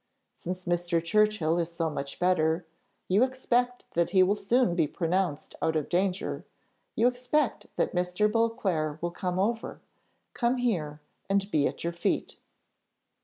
Since 0.31 0.65
Mr. 0.65 0.99
Churchill 1.03 1.59
is 1.59 1.71
so 1.71 1.87
much 1.87 2.17
better, 2.17 2.65
you 3.07 3.21
expect 3.21 3.85
that 3.93 4.09
he 4.09 4.23
will 4.23 4.33
soon 4.35 4.73
be 4.73 4.87
pronounced 4.87 5.53
out 5.61 5.75
of 5.75 5.89
danger 5.89 6.43
you 6.95 7.05
expect 7.05 7.67
that 7.75 7.93
Mr. 7.93 8.27
Beauclerc 8.27 8.99
will 9.03 9.11
come 9.11 9.37
over 9.37 9.79
come 10.33 10.57
here, 10.57 11.01
and 11.29 11.51
be 11.51 11.67
at 11.67 11.83
your 11.83 11.93
feet!" 11.93 12.39